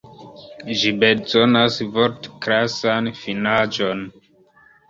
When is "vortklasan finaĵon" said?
1.99-4.05